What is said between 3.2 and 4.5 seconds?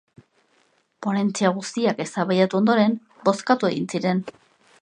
bozkatu egin ziren.